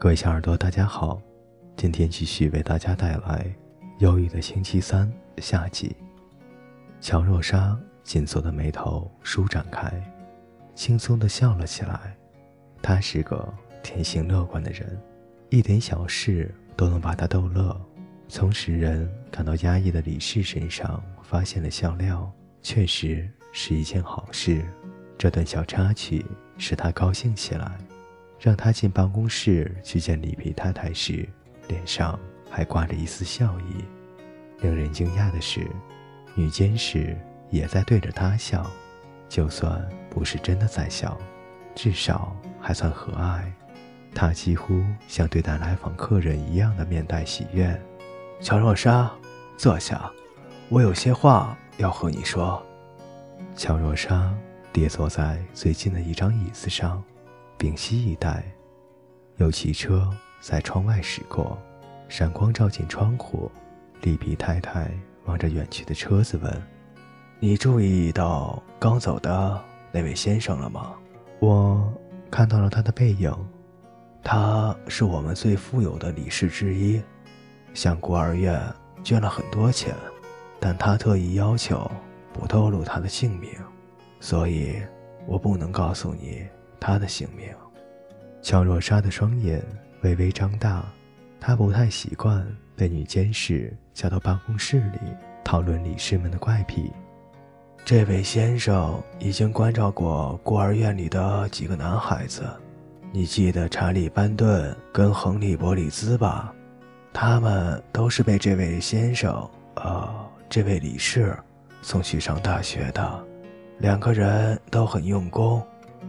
[0.00, 1.20] 各位小耳朵，大家好，
[1.76, 3.44] 今天继续为大家带来
[3.98, 5.12] 《忧郁的星期三》
[5.42, 5.96] 下集。
[7.00, 9.92] 乔若莎紧锁的眉头舒展开，
[10.72, 12.16] 轻松的笑了起来。
[12.80, 13.52] 她是个
[13.82, 14.96] 天性乐观的人，
[15.50, 17.76] 一点小事都能把她逗乐。
[18.28, 22.30] 从使人感到压抑的李氏身上发现了笑料，
[22.62, 24.64] 确实是一件好事。
[25.18, 26.24] 这段小插曲
[26.56, 27.76] 使她高兴起来。
[28.38, 31.28] 让他进办公室去见里皮太太时，
[31.66, 32.18] 脸上
[32.50, 33.84] 还挂着一丝笑意。
[34.60, 35.66] 令人惊讶的是，
[36.34, 37.16] 女监事
[37.50, 38.70] 也在对着他笑，
[39.28, 41.18] 就算不是真的在笑，
[41.74, 43.42] 至少还算和蔼。
[44.14, 47.80] 他几乎像对待来访客人一样的面带喜悦。
[48.40, 49.10] 乔若莎，
[49.56, 50.10] 坐下，
[50.68, 52.64] 我有些话要和你说。
[53.54, 54.32] 乔若莎
[54.72, 57.02] 跌坐在最近的一张椅子上。
[57.58, 58.44] 屏息以待，
[59.36, 60.08] 有汽车
[60.40, 61.58] 在窗外驶过，
[62.08, 63.50] 闪光照进窗户。
[64.02, 64.88] 利皮太太
[65.24, 66.62] 望着远去的车子问
[67.40, 70.94] ：“你注意到刚走的那位先生了吗？”
[71.40, 71.92] 我
[72.30, 73.34] 看到了他的背影。
[74.22, 77.00] 他是我们最富有的理事之一，
[77.74, 78.60] 向孤儿院
[79.02, 79.94] 捐了很多钱，
[80.60, 81.90] 但他特意要求
[82.32, 83.50] 不透露他的姓名，
[84.20, 84.76] 所以
[85.26, 86.46] 我不能告诉你。
[86.80, 87.48] 他的姓名。
[88.40, 89.62] 乔若莎的双眼
[90.02, 90.84] 微微张大，
[91.40, 94.98] 她不太习惯被女监事叫到办公室里
[95.44, 96.92] 讨论理事们的怪癖。
[97.84, 102.44] 这位先生已经关照过孤儿院里的几个男孩子，
[103.12, 106.52] 你记得查理·班顿跟亨利·伯里兹吧？
[107.12, 110.08] 他们都是被这位先生，呃，
[110.48, 111.36] 这位理事
[111.82, 113.24] 送去上大学的。
[113.78, 115.60] 两个人都很用功。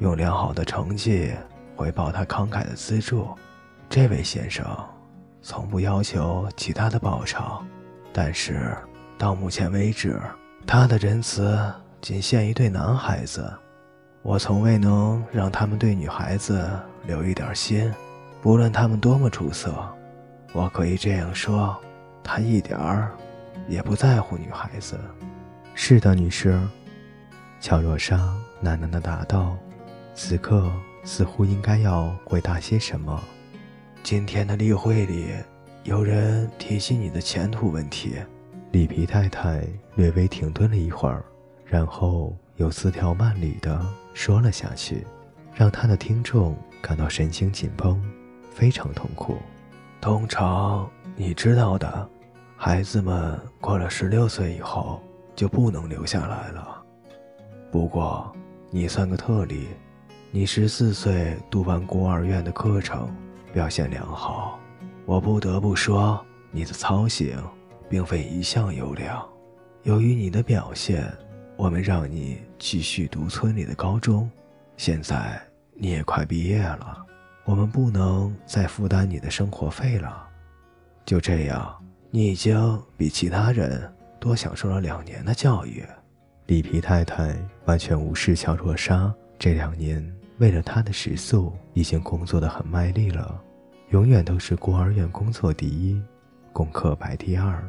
[0.00, 1.32] 用良好的成绩
[1.74, 3.28] 回报他慷慨的资助，
[3.88, 4.64] 这位先生
[5.42, 7.42] 从不要求其他的报酬，
[8.12, 8.76] 但是
[9.16, 10.20] 到目前为止，
[10.66, 11.58] 他的仁慈
[12.00, 13.52] 仅限于对男孩子。
[14.22, 16.68] 我从未能让他们对女孩子
[17.06, 17.92] 留一点心，
[18.42, 19.72] 不论他们多么出色。
[20.52, 21.76] 我可以这样说，
[22.22, 23.10] 他一点儿
[23.68, 24.98] 也不在乎女孩子。
[25.74, 26.60] 是的，女士，
[27.60, 28.16] 乔若莎
[28.62, 29.56] 喃喃地答道。
[30.18, 30.68] 此刻
[31.04, 33.22] 似乎应该要回答些什么。
[34.02, 35.28] 今天的例会里，
[35.84, 38.16] 有人提起你的前途问题。
[38.72, 39.64] 里皮太太
[39.94, 41.24] 略微停顿了一会儿，
[41.64, 43.80] 然后又词条慢理的
[44.12, 45.06] 说了下去，
[45.54, 48.02] 让他的听众感到神经紧绷，
[48.50, 49.38] 非常痛苦。
[50.00, 52.10] 通常你知道的，
[52.56, 55.00] 孩子们过了十六岁以后
[55.36, 56.82] 就不能留下来了。
[57.70, 58.34] 不过
[58.68, 59.68] 你算个特例。
[60.30, 63.08] 你十四岁读完孤儿院的课程，
[63.50, 64.60] 表现良好。
[65.06, 67.42] 我不得不说，你的操行
[67.88, 69.26] 并非一向优良。
[69.84, 71.10] 由于你的表现，
[71.56, 74.30] 我们让你继续读村里的高中。
[74.76, 75.40] 现在
[75.72, 77.06] 你也快毕业了，
[77.46, 80.28] 我们不能再负担你的生活费了。
[81.06, 81.74] 就这样，
[82.10, 83.90] 你已经比其他人
[84.20, 85.82] 多享受了两年的教育。
[86.48, 87.34] 里皮太太
[87.64, 90.06] 完全无视乔若莎这两年。
[90.38, 93.40] 为了他的食宿，已经工作的很卖力了，
[93.90, 96.00] 永远都是孤儿院工作第一，
[96.52, 97.62] 功课排第二。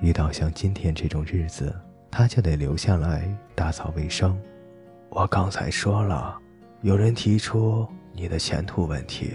[0.00, 1.74] 遇到像今天这种日子，
[2.10, 4.40] 他就得留下来打扫卫生。
[5.08, 6.36] 我刚才说了，
[6.82, 9.32] 有人提出你的前途问题，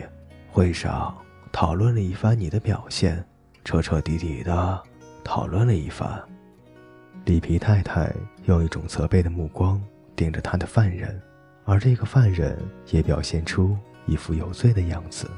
[0.49, 1.17] 会上
[1.51, 3.23] 讨论了一番你的表现，
[3.65, 4.81] 彻彻底底的
[5.23, 6.21] 讨论了一番。
[7.25, 8.13] 里皮太太
[8.45, 9.81] 用一种责备的目光
[10.15, 11.21] 盯着他的犯人。
[11.69, 12.57] 而这个犯人
[12.87, 15.29] 也表现出一副有罪的样子，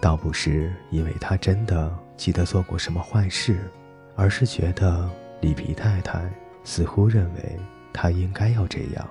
[0.00, 3.68] 倒不是因为他真的记得做过什么坏事，
[4.14, 5.10] 而是觉得
[5.40, 6.22] 里皮太太
[6.62, 7.58] 似乎认为
[7.92, 9.08] 他应该要这样。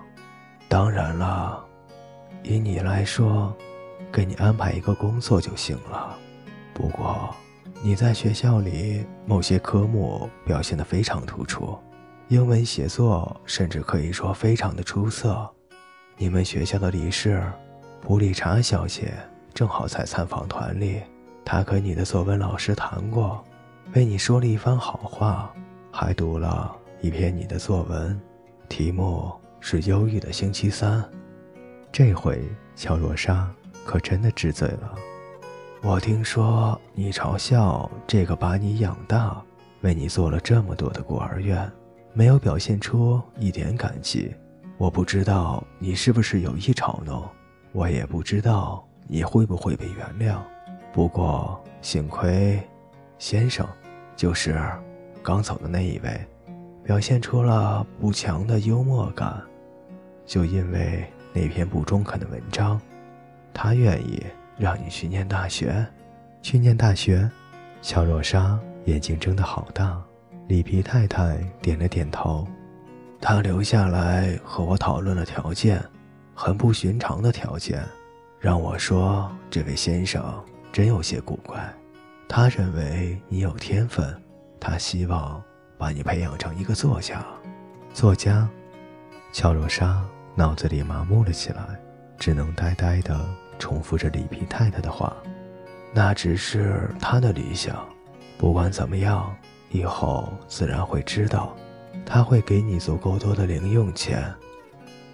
[0.69, 1.61] 当然了，
[2.41, 3.53] 以你来说，
[4.09, 6.17] 给你安排一个工作就行了。
[6.73, 7.35] 不过，
[7.81, 11.77] 你在学校里某些科目表现得非常突出，
[12.29, 15.53] 英文写作甚至可以说非常的出色。
[16.17, 17.43] 你们学校的理事
[18.01, 19.13] 普理查小姐
[19.53, 21.01] 正好在参访团里，
[21.43, 23.43] 她跟你的作文老师谈过，
[23.93, 25.51] 为你说了一番好话，
[25.91, 28.19] 还读了一篇你的作文，
[28.69, 31.01] 题目是《忧郁的星期三》。
[31.91, 32.41] 这回
[32.75, 33.49] 乔若莎
[33.85, 34.95] 可真的知罪了。
[35.81, 39.41] 我听说你嘲笑这个把你养大、
[39.81, 41.69] 为你做了这么多的孤儿院，
[42.13, 44.33] 没有表现出一点感激。
[44.81, 47.23] 我不知道你是不是有意嘲弄，
[47.71, 50.39] 我也不知道你会不会被原谅。
[50.91, 52.59] 不过幸亏，
[53.19, 53.63] 先生，
[54.15, 54.59] 就是
[55.21, 56.19] 刚走的那一位，
[56.83, 59.39] 表现出了不强的幽默感。
[60.25, 62.81] 就因为那篇不中肯的文章，
[63.53, 64.25] 他愿意
[64.57, 65.85] 让你去念大学，
[66.41, 67.29] 去念大学。
[67.83, 70.01] 乔若莎眼睛睁得好大，
[70.47, 72.47] 里皮太太点了点头。
[73.21, 75.79] 他留下来和我讨论了条件，
[76.33, 77.87] 很不寻常的条件，
[78.39, 81.71] 让我说这位先生真有些古怪。
[82.27, 84.19] 他认为你有天分，
[84.59, 85.41] 他希望
[85.77, 87.23] 把你培养成一个作家。
[87.93, 88.49] 作家，
[89.31, 90.03] 乔若莎
[90.33, 91.63] 脑子里麻木了起来，
[92.17, 93.23] 只能呆呆地
[93.59, 95.15] 重复着里皮太太的话。
[95.93, 97.85] 那只是他的理想，
[98.37, 99.31] 不管怎么样，
[99.69, 101.55] 以后自然会知道。
[102.05, 104.33] 他会给你足够多的零用钱，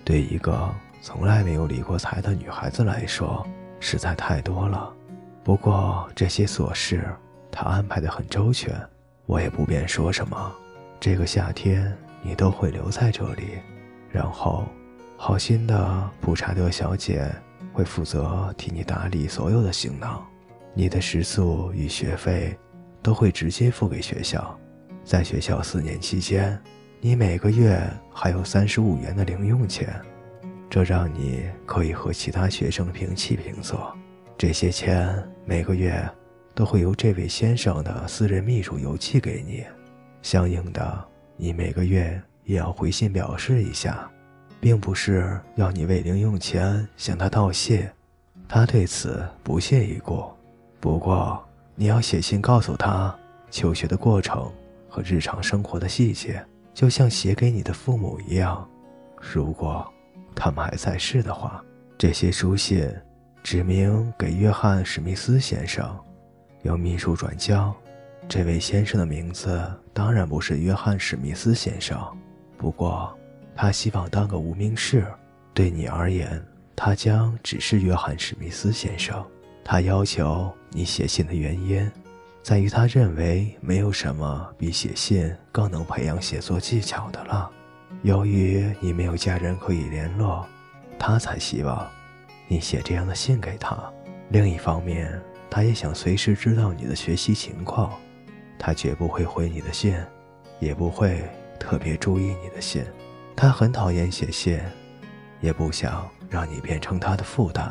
[0.04, 0.70] 对一个
[1.02, 3.46] 从来没有理过财的女孩子来说，
[3.80, 4.94] 实在太多了。
[5.44, 7.08] 不过这些琐事
[7.52, 8.76] 他安排得很周全，
[9.26, 10.52] 我也不便说什么。
[11.00, 13.60] 这个夏天你都会留在这里，
[14.12, 14.66] 然后，
[15.16, 17.32] 好心的普查德小姐
[17.72, 20.26] 会负责替你打理所有的行囊。
[20.74, 22.58] 你的食宿与学费
[23.02, 24.60] 都会直接付给学校，
[25.08, 26.60] 在学校四年期间，
[27.00, 27.82] 你每个月
[28.12, 29.90] 还有三十五元的零用钱，
[30.70, 33.96] 这让你可以和其他学生平起平坐。
[34.38, 35.98] 这些钱每个月
[36.54, 39.64] 都会由这位先生的私人秘书邮寄给你，
[40.22, 41.06] 相应的，
[41.38, 44.12] 你每个月也要回信表示一下，
[44.60, 47.90] 并不是要你为零用钱向他道谢，
[48.46, 50.26] 他对此不屑一顾。
[50.82, 51.42] 不过，
[51.76, 53.18] 你要写信告诉他
[53.50, 54.52] 求学的过程
[54.98, 58.68] 和日常生活的细节，就像写给你的父母一样。
[59.22, 59.88] 如果
[60.34, 61.64] 他们还在世的话，
[62.00, 62.92] 这些书信
[63.44, 65.96] 指明给约翰·史密斯先生，
[66.64, 67.72] 由秘书转交。
[68.28, 72.04] 这位先生的名字当然不是约翰·史密斯先生，
[72.58, 73.16] 不过
[73.56, 75.06] 他希望当个无名氏。
[75.54, 76.44] 对你而言，
[76.76, 79.24] 他将只是约翰·史密斯先生。
[79.64, 81.88] 他要求你写信的原因，
[82.48, 87.52] 在于他认为没有什么比写信更能培养写作技巧的了。
[88.04, 90.48] 由于你没有家人可以联络，
[90.98, 91.86] 他才希望
[92.48, 93.78] 你写这样的信给他。
[94.30, 97.92] 另一方面，他也想随时知道你的学习情况。
[98.58, 99.94] 他绝不会回你的信，
[100.62, 101.22] 也不会
[101.60, 102.82] 特别注意你的信。
[103.36, 104.58] 他很讨厌写信，
[105.42, 107.70] 也不想让你变成他的负担。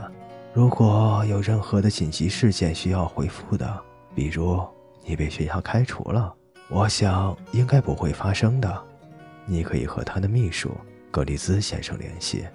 [0.52, 3.82] 如果有任何的紧急事件需要回复的，
[4.16, 4.66] 比如
[5.04, 6.34] 你被学校开除了，
[6.70, 8.84] 我想应该不会发生的。
[9.44, 10.70] 你可以和他的秘书
[11.10, 12.46] 格里兹先生联系。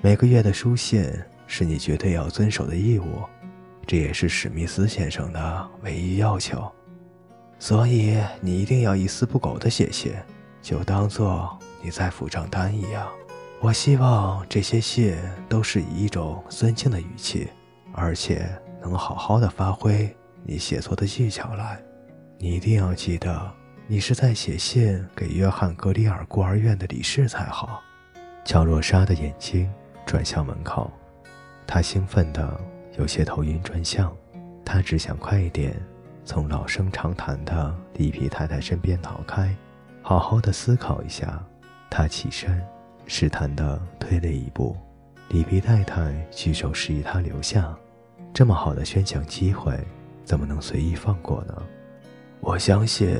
[0.00, 1.12] 每个月的书信
[1.48, 3.24] 是你绝对要遵守的义务，
[3.84, 6.70] 这也是史密斯先生的唯一要求。
[7.58, 10.12] 所以你一定要一丝不苟地写信，
[10.62, 13.08] 就当做你在付账单一样。
[13.60, 15.16] 我希望这些信
[15.48, 17.48] 都是以一种尊敬的语气，
[17.92, 18.48] 而且
[18.80, 20.08] 能好好的发挥
[20.50, 21.78] 你写作的技巧来。
[22.38, 23.52] 你一定要记得，
[23.86, 27.82] 你是在写信给约翰格里尔孤儿院的理事才好。
[28.46, 29.70] 乔若莎的眼睛
[30.06, 30.90] 转向门口，
[31.66, 32.58] 她兴奋得
[32.98, 34.10] 有些头晕转向。
[34.64, 35.76] 她只想快一点
[36.24, 39.54] 从老生常谈的里皮太太身边逃开，
[40.00, 41.44] 好好的思考一下。
[41.90, 42.58] 她起身。
[43.10, 44.76] 试探地退了一步，
[45.28, 47.74] 里皮太太举手示意他留下。
[48.34, 49.78] 这么好的宣讲机会，
[50.28, 51.54] 怎么能随意放过呢？
[52.40, 53.18] 我相信，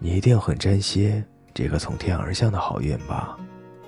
[0.00, 1.22] 你一定很珍惜
[1.54, 3.38] 这个从天而降的好运吧。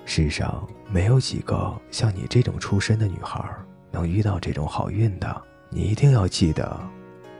[0.05, 3.43] 世上没有几个像你这种出身的女孩
[3.91, 5.41] 能遇到这种好运的。
[5.69, 6.79] 你一定要记得。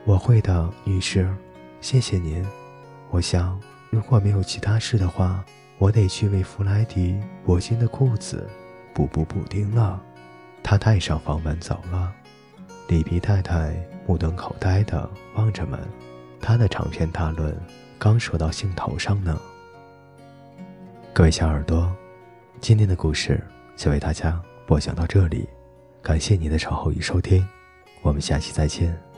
[0.04, 1.34] 我会的，女士。
[1.80, 2.46] 谢谢您。
[3.10, 3.58] 我想，
[3.92, 5.42] 如果没有其他事的话。
[5.80, 8.48] 我得去为弗莱迪铂金的裤子
[8.94, 10.02] 补补补丁了。
[10.62, 12.14] 他带上房门走了。
[12.88, 13.74] 里皮太太
[14.06, 15.80] 目瞪口呆地望着门。
[16.42, 17.56] 他的长篇大论
[17.98, 19.40] 刚说到兴头上呢。
[21.14, 21.90] 各位小耳朵，
[22.60, 23.42] 今天的故事
[23.76, 25.48] 就为大家播讲到这里，
[26.02, 27.48] 感谢您的守候与收听，
[28.02, 29.13] 我们下期再见。